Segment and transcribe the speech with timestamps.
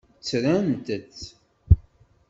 [0.19, 1.17] Ttrent-t.